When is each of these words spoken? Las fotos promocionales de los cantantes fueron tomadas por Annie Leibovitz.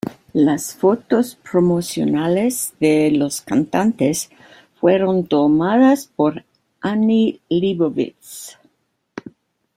Las 0.33 0.73
fotos 0.73 1.35
promocionales 1.35 2.73
de 2.79 3.11
los 3.11 3.41
cantantes 3.41 4.31
fueron 4.79 5.27
tomadas 5.27 6.07
por 6.15 6.43
Annie 6.81 7.39
Leibovitz. 7.51 8.57